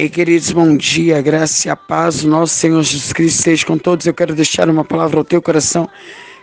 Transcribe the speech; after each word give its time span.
E 0.00 0.08
queridos, 0.08 0.50
bom 0.50 0.78
dia, 0.78 1.20
graça 1.20 1.68
e 1.68 1.70
a 1.70 1.76
paz, 1.76 2.24
o 2.24 2.28
nosso 2.28 2.54
Senhor 2.54 2.82
Jesus 2.82 3.12
Cristo 3.12 3.40
esteja 3.40 3.66
com 3.66 3.76
todos. 3.76 4.06
Eu 4.06 4.14
quero 4.14 4.34
deixar 4.34 4.66
uma 4.70 4.82
palavra 4.82 5.18
ao 5.18 5.24
teu 5.26 5.42
coração, 5.42 5.86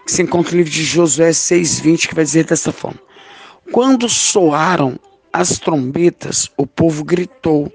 que 0.05 0.11
se 0.11 0.21
encontra 0.21 0.51
no 0.51 0.57
livro 0.57 0.71
de 0.71 0.83
Josué 0.83 1.31
6,20, 1.31 2.07
que 2.07 2.13
vai 2.13 2.23
dizer 2.23 2.45
dessa 2.45 2.71
forma: 2.71 2.99
Quando 3.71 4.07
soaram 4.07 4.99
as 5.33 5.57
trombetas, 5.57 6.51
o 6.55 6.67
povo 6.67 7.03
gritou. 7.03 7.73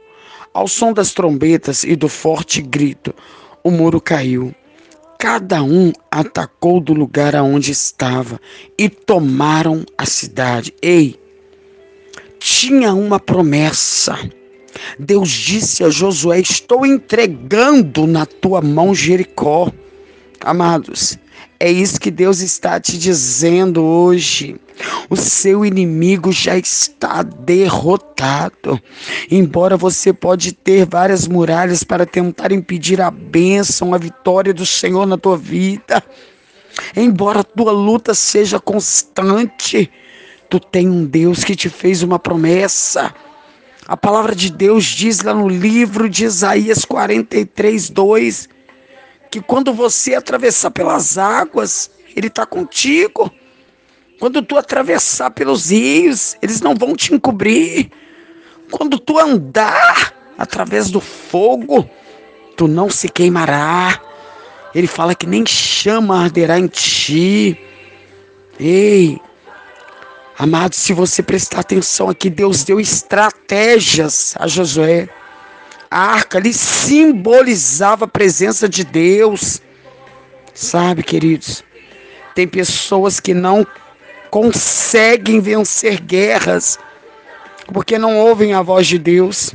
Ao 0.54 0.68
som 0.68 0.93
das 0.93 1.12
trombetas 1.12 1.83
e 1.83 1.96
do 1.96 2.09
forte 2.09 2.62
grito, 2.62 3.12
o 3.64 3.71
muro 3.73 4.01
caiu. 4.01 4.55
Cada 5.19 5.64
um 5.64 5.93
atacou 6.12 6.79
do 6.79 6.93
lugar 6.93 7.35
aonde 7.35 7.73
estava 7.73 8.41
e 8.79 8.89
tomaram 8.89 9.85
a 9.99 10.07
cidade. 10.07 10.73
Ei, 10.80 11.19
tinha 12.39 12.95
uma 12.95 13.19
promessa 13.19 14.17
Deus 14.98 15.29
disse 15.30 15.84
a 15.84 15.91
Josué: 15.91 16.41
Estou 16.41 16.85
entregando 16.86 18.07
na 18.07 18.26
tua 18.26 18.61
mão 18.61 18.95
Jericó. 18.95 19.71
Amados, 20.40 21.18
é 21.61 21.71
isso 21.71 22.00
que 22.00 22.11
Deus 22.11 22.40
está 22.40 22.81
te 22.81 22.98
dizendo 22.98 23.85
hoje. 23.85 24.57
O 25.08 25.17
seu 25.17 25.64
inimigo 25.64 26.32
já 26.32 26.57
está 26.57 27.22
derrotado. 27.22 28.81
Embora 29.31 29.76
você 29.76 30.12
pode 30.12 30.53
ter 30.53 30.86
várias 30.86 31.29
muralhas 31.29 31.84
para 31.84 32.05
tentar 32.05 32.50
impedir 32.50 33.00
a 33.00 33.11
bênção, 33.11 33.95
a 33.95 33.98
vitória 33.98 34.53
do 34.53 34.67
Senhor 34.67 35.06
na 35.06 35.17
tua 35.17 35.36
vida. 35.36 36.03
Embora 36.97 37.41
a 37.41 37.45
tua 37.45 37.70
luta 37.70 38.12
seja 38.12 38.59
constante, 38.59 39.91
tu 40.48 40.59
tem 40.59 40.89
um 40.89 41.05
Deus 41.05 41.45
que 41.45 41.55
te 41.55 41.69
fez 41.69 42.03
uma 42.03 42.19
promessa. 42.19 43.14
A 43.86 43.97
palavra 43.97 44.34
de 44.34 44.50
Deus 44.50 44.84
diz 44.84 45.22
lá 45.22 45.34
no 45.34 45.48
livro 45.48 46.09
de 46.09 46.25
Isaías 46.25 46.84
43, 46.84 47.91
2, 47.91 48.48
que 49.31 49.41
quando 49.41 49.75
você 49.75 50.15
atravessar 50.15 50.70
pelas 50.70 51.19
águas, 51.19 51.91
Ele 52.15 52.29
está 52.29 52.47
contigo. 52.47 53.31
Quando 54.21 54.41
tu 54.41 54.56
atravessar 54.56 55.33
pelos 55.33 55.71
rios, 55.71 56.37
eles 56.41 56.61
não 56.61 56.77
vão 56.77 56.95
te 56.95 57.12
encobrir. 57.12 57.91
Quando 58.71 58.97
tu 58.97 59.19
andar 59.19 60.15
através 60.39 60.89
do 60.89 61.01
fogo, 61.01 61.91
tu 62.56 62.69
não 62.69 62.89
se 62.89 63.09
queimará. 63.09 64.01
Ele 64.73 64.87
fala 64.87 65.12
que 65.12 65.27
nem 65.27 65.45
chama 65.45 66.23
arderá 66.23 66.56
em 66.56 66.69
ti. 66.69 67.59
Ei, 68.61 69.21
Amado, 70.43 70.75
se 70.75 70.93
você 70.93 71.23
prestar 71.23 71.61
atenção 71.61 72.09
aqui, 72.09 72.29
Deus 72.29 72.65
deu 72.65 72.81
estratégias 72.81 74.35
a 74.37 74.49
Josué. 74.49 75.09
A 75.89 76.01
arca 76.01 76.37
ali 76.37 76.53
simbolizava 76.53 78.07
a 78.07 78.09
presença 78.09 78.69
de 78.69 78.83
Deus. 78.83 79.62
Sabe, 80.53 81.05
queridos, 81.05 81.62
tem 82.34 82.49
pessoas 82.49 83.21
que 83.21 83.33
não 83.33 83.65
conseguem 84.33 85.39
vencer 85.39 86.01
guerras 86.01 86.77
porque 87.73 87.97
não 87.97 88.19
ouvem 88.19 88.53
a 88.53 88.62
voz 88.62 88.89
de 88.89 88.99
Deus. 88.99 89.55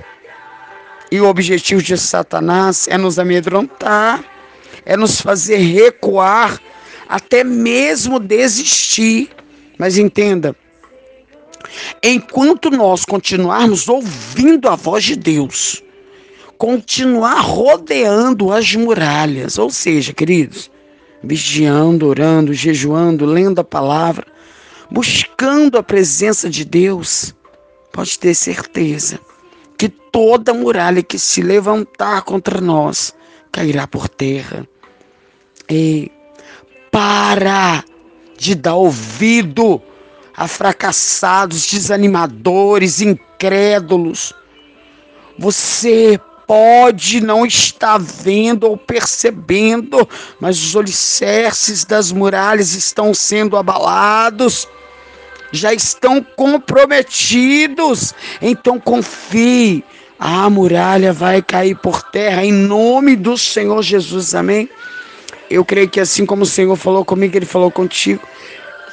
E 1.11 1.19
o 1.19 1.27
objetivo 1.27 1.81
de 1.81 1.97
Satanás 1.97 2.87
é 2.87 2.97
nos 2.97 3.19
amedrontar, 3.19 4.23
é 4.85 4.95
nos 4.95 5.19
fazer 5.19 5.57
recuar, 5.57 6.57
até 7.09 7.43
mesmo 7.43 8.21
desistir. 8.21 9.29
Mas 9.77 9.97
entenda, 9.97 10.55
Enquanto 12.03 12.69
nós 12.69 13.05
continuarmos 13.05 13.87
ouvindo 13.87 14.67
a 14.69 14.75
voz 14.75 15.03
de 15.03 15.15
Deus, 15.15 15.83
continuar 16.57 17.41
rodeando 17.41 18.51
as 18.51 18.75
muralhas, 18.75 19.57
ou 19.57 19.69
seja, 19.69 20.13
queridos, 20.13 20.71
vigiando, 21.23 22.07
orando, 22.07 22.53
jejuando, 22.53 23.25
lendo 23.25 23.59
a 23.59 23.63
palavra, 23.63 24.25
buscando 24.89 25.77
a 25.77 25.83
presença 25.83 26.49
de 26.49 26.63
Deus, 26.63 27.35
pode 27.91 28.17
ter 28.17 28.33
certeza 28.33 29.19
que 29.77 29.89
toda 29.89 30.53
muralha 30.53 31.03
que 31.03 31.19
se 31.19 31.41
levantar 31.41 32.23
contra 32.23 32.59
nós 32.59 33.13
cairá 33.51 33.85
por 33.87 34.09
terra. 34.09 34.67
E 35.69 36.11
para 36.91 37.83
de 38.37 38.55
dar 38.55 38.75
ouvido 38.75 39.81
a 40.37 40.47
fracassados, 40.47 41.65
desanimadores, 41.65 43.01
incrédulos. 43.01 44.33
Você 45.37 46.19
pode 46.45 47.19
não 47.19 47.43
estar 47.43 47.97
vendo 47.97 48.65
ou 48.65 48.77
percebendo, 48.77 50.07
mas 50.39 50.63
os 50.63 50.75
alicerces 50.77 51.83
das 51.83 52.11
muralhas 52.11 52.75
estão 52.75 53.15
sendo 53.15 53.57
abalados, 53.57 54.67
já 55.51 55.73
estão 55.73 56.23
comprometidos. 56.35 58.13
Então 58.39 58.79
confie, 58.79 59.83
a 60.19 60.47
muralha 60.51 61.11
vai 61.11 61.41
cair 61.41 61.75
por 61.75 62.03
terra 62.03 62.45
em 62.45 62.53
nome 62.53 63.15
do 63.15 63.37
Senhor 63.39 63.81
Jesus. 63.81 64.35
Amém. 64.35 64.69
Eu 65.49 65.65
creio 65.65 65.89
que 65.89 65.99
assim 65.99 66.25
como 66.25 66.43
o 66.43 66.47
Senhor 66.47 66.75
falou 66.75 67.03
comigo, 67.03 67.35
ele 67.35 67.45
falou 67.45 67.71
contigo. 67.71 68.21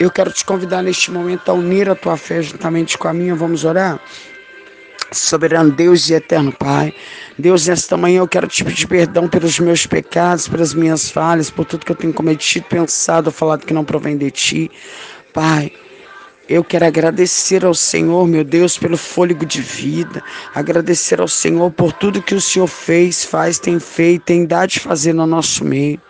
Eu 0.01 0.11
quero 0.11 0.33
te 0.33 0.45
convidar 0.45 0.83
neste 0.83 1.11
momento 1.11 1.49
a 1.49 1.55
unir 1.55 1.89
a 1.89 1.95
tua 1.95 2.17
fé 2.17 2.43
juntamente 2.43 2.99
com 2.99 3.07
a 3.07 3.13
minha. 3.13 3.35
Vamos 3.35 3.65
orar? 3.65 4.01
Soberano 5.13 5.71
Deus 5.71 6.09
e 6.11 6.15
eterno 6.15 6.53
Pai, 6.53 6.93
Deus, 7.39 7.69
nesta 7.69 7.97
manhã 7.97 8.19
eu 8.19 8.27
quero 8.27 8.49
te 8.49 8.65
pedir 8.65 8.89
perdão 8.89 9.29
pelos 9.29 9.61
meus 9.61 9.87
pecados, 9.87 10.49
pelas 10.49 10.75
minhas 10.75 11.09
falhas, 11.09 11.51
por 11.51 11.65
tudo 11.65 11.87
que 11.87 11.93
eu 11.93 11.97
tenho 11.97 12.13
cometido, 12.13 12.67
pensado, 12.67 13.31
falado 13.31 13.65
que 13.65 13.73
não 13.73 13.85
provém 13.85 14.17
de 14.17 14.31
ti. 14.33 14.71
Pai, 15.33 15.71
eu 16.49 16.65
quero 16.65 16.85
agradecer 16.85 17.65
ao 17.65 17.75
Senhor, 17.75 18.27
meu 18.27 18.43
Deus, 18.43 18.77
pelo 18.77 18.97
fôlego 18.97 19.47
de 19.47 19.61
vida, 19.61 20.23
agradecer 20.55 21.21
ao 21.21 21.29
Senhor 21.29 21.71
por 21.71 21.93
tudo 21.93 22.23
que 22.23 22.35
o 22.35 22.41
Senhor 22.41 22.67
fez, 22.67 23.25
faz, 23.25 23.59
tem 23.59 23.79
feito, 23.79 24.25
tem 24.25 24.45
dado 24.45 24.71
de 24.71 24.81
fazer 24.81 25.13
no 25.13 25.27
nosso 25.27 25.65
meio. 25.65 26.01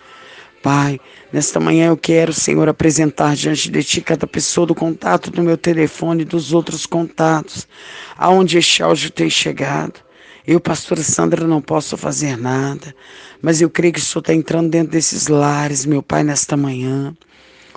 Pai, 0.64 0.98
nesta 1.30 1.60
manhã 1.60 1.88
eu 1.88 1.97
quero, 1.97 2.32
Senhor, 2.32 2.66
apresentar 2.70 3.36
diante 3.36 3.70
de 3.70 3.84
Ti 3.84 4.00
cada 4.00 4.26
pessoa 4.26 4.66
do 4.66 4.75
contato 4.75 5.30
do 5.30 5.42
meu 5.42 5.58
telefone 5.58 6.22
e 6.22 6.25
dos 6.25 6.54
outros 6.54 6.86
contatos, 6.86 7.69
aonde 8.16 8.56
este 8.56 8.82
áudio 8.82 9.10
tem 9.10 9.28
chegado. 9.28 10.00
Eu, 10.47 10.58
pastora 10.58 11.02
Sandra, 11.02 11.47
não 11.47 11.60
posso 11.60 11.98
fazer 11.98 12.38
nada, 12.38 12.97
mas 13.42 13.60
eu 13.60 13.69
creio 13.69 13.92
que 13.92 14.00
o 14.00 14.02
Senhor 14.02 14.20
está 14.20 14.32
entrando 14.32 14.70
dentro 14.70 14.92
desses 14.92 15.26
lares, 15.26 15.84
meu 15.84 16.02
Pai, 16.02 16.25
nesta 16.25 16.56
manhã. 16.56 17.14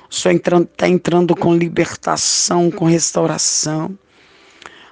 O 0.09 0.15
Senhor 0.15 0.35
está 0.37 0.87
entrando 0.87 1.35
com 1.35 1.53
libertação, 1.53 2.71
com 2.71 2.85
restauração. 2.85 3.99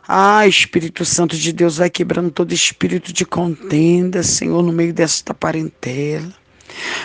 Ah, 0.05 0.45
Espírito 0.45 1.05
Santo 1.05 1.37
de 1.37 1.53
Deus, 1.53 1.77
vai 1.77 1.89
quebrando 1.89 2.29
todo 2.29 2.53
espírito 2.53 3.13
de 3.13 3.23
contenda, 3.23 4.21
Senhor, 4.21 4.61
no 4.61 4.73
meio 4.73 4.93
desta 4.93 5.33
parentela. 5.33 6.43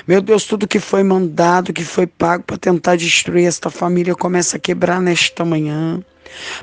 Meu 0.06 0.20
Deus, 0.20 0.44
tudo 0.44 0.66
que 0.66 0.80
foi 0.80 1.02
mandado, 1.02 1.72
que 1.72 1.84
foi 1.84 2.06
pago 2.06 2.44
para 2.44 2.56
tentar 2.56 2.96
destruir 2.96 3.46
esta 3.46 3.70
família, 3.70 4.14
começa 4.14 4.56
a 4.56 4.60
quebrar 4.60 5.00
nesta 5.00 5.44
manhã. 5.44 6.02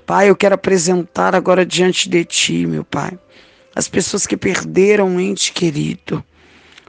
Pai, 0.06 0.30
eu 0.30 0.36
quero 0.36 0.56
apresentar 0.56 1.36
agora 1.36 1.66
diante 1.66 2.10
de 2.10 2.24
Ti, 2.26 2.66
meu 2.66 2.84
Pai, 2.84 3.18
as 3.76 3.88
pessoas 3.88 4.26
que 4.26 4.38
perderam 4.38 5.08
um 5.08 5.20
ente 5.20 5.52
querido. 5.52 6.24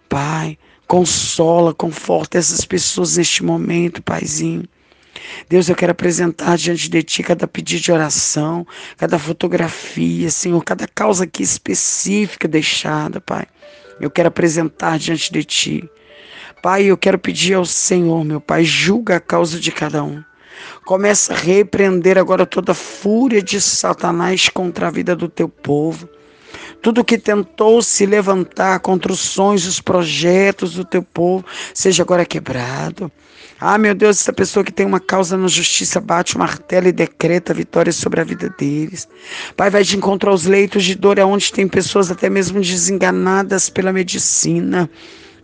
Pai, 0.08 0.56
consola, 0.86 1.74
conforta 1.74 2.38
essas 2.38 2.64
pessoas 2.64 3.16
neste 3.16 3.44
momento, 3.44 4.02
Paizinho. 4.02 4.64
Deus, 5.48 5.68
eu 5.68 5.74
quero 5.74 5.92
apresentar 5.92 6.56
diante 6.56 6.88
de 6.88 7.02
Ti 7.02 7.22
cada 7.22 7.46
pedido 7.46 7.82
de 7.82 7.92
oração, 7.92 8.66
cada 8.96 9.18
fotografia, 9.18 10.30
Senhor, 10.30 10.62
cada 10.64 10.86
causa 10.86 11.24
aqui 11.24 11.42
específica 11.42 12.48
deixada, 12.48 13.20
Pai. 13.20 13.46
Eu 14.00 14.10
quero 14.10 14.28
apresentar 14.28 14.98
diante 14.98 15.32
de 15.32 15.44
Ti. 15.44 15.90
Pai, 16.62 16.84
eu 16.84 16.96
quero 16.96 17.18
pedir 17.18 17.54
ao 17.54 17.64
Senhor, 17.64 18.24
meu 18.24 18.40
Pai, 18.40 18.64
julga 18.64 19.16
a 19.16 19.20
causa 19.20 19.60
de 19.60 19.70
cada 19.70 20.02
um. 20.02 20.22
Começa 20.84 21.32
a 21.32 21.36
repreender 21.36 22.18
agora 22.18 22.44
toda 22.44 22.72
a 22.72 22.74
fúria 22.74 23.40
de 23.40 23.60
Satanás 23.60 24.48
contra 24.48 24.88
a 24.88 24.90
vida 24.90 25.14
do 25.14 25.28
teu 25.28 25.48
povo. 25.48 26.08
Tudo 26.82 27.04
que 27.04 27.18
tentou 27.18 27.82
se 27.82 28.06
levantar 28.06 28.80
contra 28.80 29.12
os 29.12 29.20
sonhos, 29.20 29.66
os 29.66 29.80
projetos 29.80 30.74
do 30.74 30.84
teu 30.84 31.02
povo, 31.02 31.44
seja 31.74 32.02
agora 32.02 32.24
quebrado. 32.24 33.10
Ah, 33.60 33.76
meu 33.76 33.94
Deus, 33.94 34.20
essa 34.20 34.32
pessoa 34.32 34.64
que 34.64 34.72
tem 34.72 34.86
uma 34.86 35.00
causa 35.00 35.36
na 35.36 35.48
justiça 35.48 36.00
bate 36.00 36.36
o 36.36 36.38
martelo 36.38 36.86
e 36.86 36.92
decreta 36.92 37.52
vitória 37.52 37.92
sobre 37.92 38.20
a 38.20 38.24
vida 38.24 38.48
deles. 38.56 39.08
Pai, 39.56 39.68
vai 39.68 39.82
de 39.82 39.96
encontro 39.96 40.30
aos 40.30 40.46
leitos 40.46 40.84
de 40.84 40.94
dor, 40.94 41.18
aonde 41.18 41.52
tem 41.52 41.66
pessoas 41.66 42.10
até 42.10 42.30
mesmo 42.30 42.60
desenganadas 42.60 43.68
pela 43.68 43.92
medicina. 43.92 44.88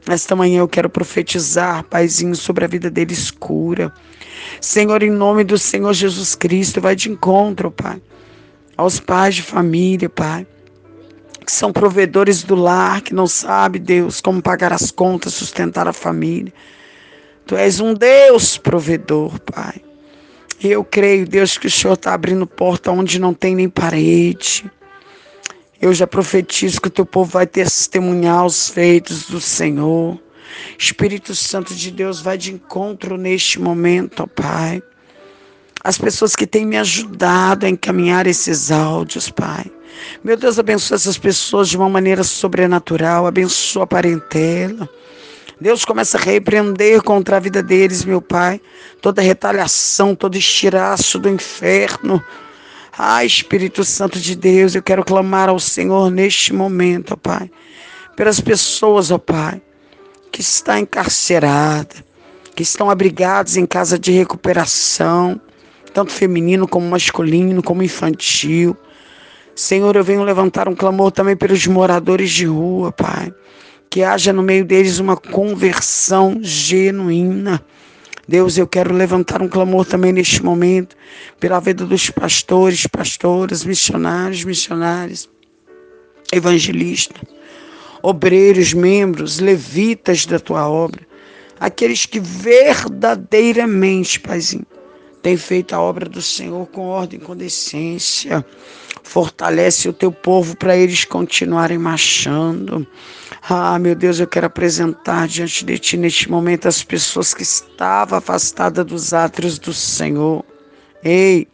Esta 0.07 0.37
manhã 0.37 0.59
eu 0.59 0.69
quero 0.69 0.91
profetizar, 0.91 1.83
Paizinho, 1.85 2.35
sobre 2.37 2.65
a 2.65 2.69
vida 2.69 2.91
deles 2.91 3.31
cura. 3.31 3.93
Senhor, 4.61 5.03
em 5.03 5.11
nome 5.11 5.45
do 5.45 5.57
Senhor 5.57 5.93
Jesus 5.95 6.35
Cristo, 6.35 6.81
vai 6.81 6.95
de 6.95 7.11
encontro, 7.11 7.71
Pai, 7.71 8.01
aos 8.77 9.01
pais 9.01 9.37
de 9.37 9.43
família, 9.43 10.11
Pai, 10.11 10.47
que 11.45 11.51
são 11.53 11.73
provedores 11.73 12.43
do 12.43 12.55
lar, 12.55 13.01
que 13.01 13.15
não 13.15 13.27
sabe, 13.27 13.79
Deus, 13.79 14.21
como 14.21 14.43
pagar 14.43 14.73
as 14.73 14.91
contas, 14.91 15.33
sustentar 15.33 15.89
a 15.89 15.93
família. 15.93 16.53
Tu 17.47 17.57
és 17.57 17.81
um 17.81 17.95
Deus 17.95 18.59
provedor, 18.59 19.39
Pai. 19.41 19.81
E 20.63 20.71
eu 20.71 20.85
creio, 20.85 21.27
Deus, 21.27 21.57
que 21.57 21.67
o 21.67 21.71
Senhor 21.71 21.95
está 21.95 22.15
abrindo 22.15 22.47
porta 22.47 22.91
onde 22.91 23.19
não 23.19 23.35
tem 23.35 23.55
nem 23.55 23.69
parede. 23.69 24.71
Eu 25.85 25.93
já 25.93 26.07
profetizo 26.07 26.81
que 26.81 26.89
o 26.89 26.91
teu 26.91 27.05
povo 27.05 27.31
vai 27.31 27.47
testemunhar 27.47 28.47
os 28.47 28.71
feitos 28.71 29.27
do 29.27 29.39
Senhor. 29.39 30.19
Espírito 30.79 31.35
Santo 31.35 31.75
de 31.75 31.91
Deus 31.91 32.23
vai 32.23 32.39
de 32.39 32.55
encontro 32.55 33.19
neste 33.19 33.61
momento, 33.61 34.23
ó 34.23 34.27
Pai. 34.27 34.83
As 35.85 35.99
pessoas 35.99 36.35
que 36.35 36.47
têm 36.47 36.65
me 36.65 36.79
ajudado 36.79 37.67
a 37.67 37.69
encaminhar 37.69 38.27
esses 38.27 38.71
áudios, 38.71 39.29
Pai. 39.29 39.71
Meu 40.25 40.39
Deus, 40.39 40.59
abençoa 40.59 40.95
essas 40.95 41.19
pessoas 41.19 41.69
de 41.69 41.77
uma 41.77 41.91
maneira 41.91 42.25
sobrenatural, 42.25 43.27
abençoa 43.27 43.85
a 43.85 43.87
parentela. 43.87 44.89
Deus 45.61 45.85
começa 45.85 46.17
a 46.17 46.21
repreender 46.23 47.03
contra 47.03 47.37
a 47.37 47.41
vida 47.41 47.63
deles, 47.63 48.07
meu 48.07 48.23
Pai, 48.23 48.59
toda 49.03 49.21
retaliação, 49.21 50.15
todo 50.15 50.39
estiraço 50.39 51.19
do 51.19 51.29
inferno. 51.29 52.25
Ah, 52.97 53.25
Espírito 53.25 53.83
Santo 53.83 54.21
de 54.21 54.37
Deus, 54.37 54.77
eu 54.77 54.83
quero 54.83 55.05
clamar 55.05 55.49
ao 55.49 55.59
Senhor 55.59 56.11
neste 56.13 56.53
momento, 56.53 57.15
ó 57.15 57.17
Pai, 57.17 57.51
pelas 58.15 58.41
pessoas, 58.41 59.11
ó 59.11 59.19
Pai, 59.19 59.61
que 60.31 60.41
estão 60.41 60.79
encarceradas, 60.79 62.05
que 62.55 62.63
estão 62.63 62.89
abrigados 62.89 63.57
em 63.57 63.67
casa 63.67 63.99
de 63.99 64.13
recuperação, 64.13 65.41
tanto 65.93 66.13
feminino 66.13 66.69
como 66.69 66.89
masculino, 66.89 67.65
como 67.65 67.83
infantil. 67.83 68.77
Senhor, 69.57 69.97
eu 69.97 70.05
venho 70.05 70.23
levantar 70.23 70.69
um 70.69 70.75
clamor 70.75 71.11
também 71.11 71.37
pelos 71.37 71.67
moradores 71.67 72.31
de 72.31 72.47
rua, 72.47 72.93
Pai. 72.93 73.35
Que 73.91 74.05
haja 74.05 74.33
no 74.33 74.43
meio 74.43 74.65
deles 74.65 75.01
uma 75.01 75.17
conversão 75.17 76.39
genuína. 76.41 77.61
Deus, 78.27 78.57
eu 78.57 78.67
quero 78.67 78.95
levantar 78.95 79.43
um 79.43 79.49
clamor 79.49 79.85
também 79.85 80.13
neste 80.13 80.43
momento 80.43 80.97
pela 81.39 81.61
vida 81.61 81.85
dos 81.85 82.09
pastores, 82.11 82.87
pastoras, 82.87 83.65
missionários, 83.65 84.45
missionárias, 84.45 85.29
evangelistas, 86.33 87.23
obreiros, 88.03 88.73
membros, 88.73 89.39
levitas 89.39 90.27
da 90.27 90.39
tua 90.39 90.69
obra, 90.69 91.07
aqueles 91.61 92.07
que 92.07 92.19
verdadeiramente, 92.19 94.21
Paizinho, 94.21 94.67
têm 95.25 95.39
feito 95.39 95.75
a 95.75 95.81
obra 95.81 96.07
do 96.07 96.21
Senhor 96.21 96.67
com 96.67 96.87
ordem, 96.87 97.19
com 97.19 97.35
decência. 97.35 98.45
Fortalece 99.03 99.89
o 99.89 99.93
teu 99.93 100.13
povo 100.13 100.55
para 100.55 100.77
eles 100.77 101.07
continuarem 101.07 101.79
marchando. 101.79 102.87
Ah, 103.49 103.79
meu 103.79 103.95
Deus, 103.95 104.21
eu 104.21 104.27
quero 104.27 104.47
apresentar 104.47 105.27
diante 105.27 105.65
de 105.65 105.79
ti 105.79 105.97
neste 105.97 106.31
momento 106.31 106.69
as 106.69 106.83
pessoas 106.83 107.33
que 107.33 107.43
estavam 107.43 108.19
afastadas 108.19 108.85
dos 108.85 109.15
átrios 109.15 109.59
do 109.59 109.73
Senhor. 109.73 110.45
Ei, 111.03 111.49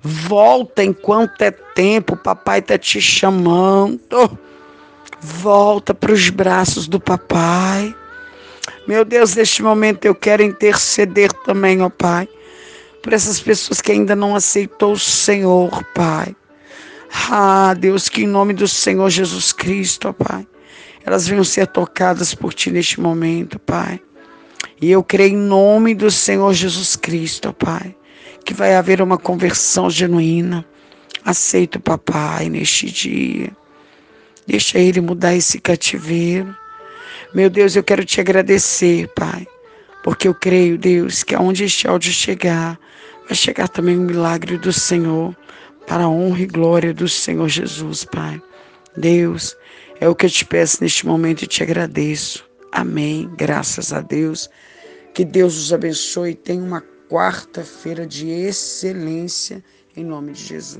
volta 0.00 0.84
enquanto 0.84 1.42
é 1.42 1.50
tempo, 1.50 2.16
papai 2.16 2.60
está 2.60 2.78
te 2.78 3.00
chamando. 3.00 4.38
Volta 5.20 5.92
para 5.92 6.12
os 6.12 6.30
braços 6.30 6.86
do 6.86 7.00
papai. 7.00 7.92
Meu 8.86 9.04
Deus, 9.04 9.34
neste 9.34 9.60
momento 9.60 10.04
eu 10.04 10.14
quero 10.14 10.42
interceder 10.42 11.32
também, 11.32 11.82
ó 11.82 11.88
Pai, 11.88 12.28
por 13.02 13.12
essas 13.12 13.40
pessoas 13.40 13.80
que 13.80 13.92
ainda 13.92 14.14
não 14.14 14.34
aceitou 14.34 14.92
o 14.92 14.98
Senhor, 14.98 15.84
Pai. 15.94 16.34
Ah, 17.30 17.74
Deus, 17.74 18.08
que 18.08 18.22
em 18.22 18.26
nome 18.26 18.52
do 18.52 18.68
Senhor 18.68 19.08
Jesus 19.08 19.52
Cristo, 19.52 20.08
ó 20.08 20.12
Pai, 20.12 20.46
elas 21.04 21.26
venham 21.26 21.44
ser 21.44 21.66
tocadas 21.66 22.34
por 22.34 22.52
Ti 22.52 22.70
neste 22.70 23.00
momento, 23.00 23.58
Pai. 23.58 24.00
E 24.80 24.90
eu 24.90 25.02
creio 25.02 25.34
em 25.34 25.36
nome 25.36 25.94
do 25.94 26.10
Senhor 26.10 26.52
Jesus 26.52 26.96
Cristo, 26.96 27.48
ó 27.48 27.52
Pai, 27.52 27.94
que 28.44 28.52
vai 28.52 28.74
haver 28.74 29.00
uma 29.00 29.16
conversão 29.16 29.90
genuína. 29.90 30.64
Aceita 31.24 31.78
o 31.78 31.82
Papai 31.82 32.48
neste 32.48 32.90
dia. 32.90 33.50
Deixa 34.46 34.78
Ele 34.78 35.00
mudar 35.00 35.34
esse 35.34 35.58
cativeiro. 35.58 36.54
Meu 37.34 37.50
Deus, 37.50 37.76
eu 37.76 37.82
quero 37.82 38.04
te 38.04 38.20
agradecer, 38.20 39.08
Pai, 39.08 39.46
porque 40.02 40.28
eu 40.28 40.34
creio, 40.34 40.78
Deus, 40.78 41.22
que 41.22 41.34
aonde 41.34 41.64
este 41.64 41.86
áudio 41.86 42.12
chegar, 42.12 42.78
vai 43.26 43.34
chegar 43.34 43.68
também 43.68 43.98
o 43.98 44.02
milagre 44.02 44.56
do 44.58 44.72
Senhor, 44.72 45.36
para 45.86 46.04
a 46.04 46.08
honra 46.08 46.40
e 46.42 46.46
glória 46.46 46.92
do 46.92 47.08
Senhor 47.08 47.48
Jesus, 47.48 48.04
Pai. 48.04 48.40
Deus, 48.96 49.56
é 50.00 50.08
o 50.08 50.14
que 50.14 50.26
eu 50.26 50.30
te 50.30 50.44
peço 50.44 50.82
neste 50.82 51.06
momento 51.06 51.42
e 51.42 51.46
te 51.46 51.62
agradeço. 51.62 52.48
Amém. 52.72 53.30
Graças 53.36 53.92
a 53.92 54.00
Deus. 54.00 54.50
Que 55.14 55.24
Deus 55.24 55.56
os 55.56 55.72
abençoe 55.72 56.30
e 56.30 56.34
tenha 56.34 56.62
uma 56.62 56.82
quarta-feira 57.08 58.06
de 58.06 58.28
excelência 58.28 59.64
em 59.96 60.04
nome 60.04 60.32
de 60.32 60.44
Jesus. 60.44 60.76